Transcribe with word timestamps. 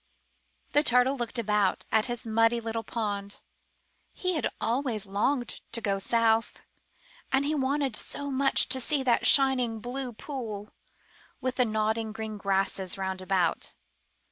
'* 0.37 0.71
The 0.73 0.81
Turtle 0.81 1.15
looked 1.15 1.37
about 1.37 1.85
at 1.91 2.07
his 2.07 2.25
muddy 2.25 2.59
little 2.59 2.81
pond. 2.83 3.43
He 4.13 4.33
had 4.33 4.47
always 4.59 5.05
longed 5.05 5.61
to 5.73 5.79
go 5.79 5.99
south; 5.99 6.63
and 7.31 7.45
he 7.45 7.53
wanted 7.53 7.95
so 7.95 8.31
much 8.31 8.67
to 8.69 8.81
see 8.81 9.03
that 9.03 9.27
shining 9.27 9.79
blue 9.79 10.11
pool, 10.11 10.71
with 11.39 11.57
the 11.57 11.65
nodding 11.65 12.13
green 12.13 12.39
grasses 12.39 12.97
round 12.97 13.21
about. 13.21 13.75